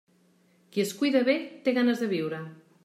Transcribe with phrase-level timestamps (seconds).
[0.71, 2.43] Qui es cuida bé, té ganes de viure.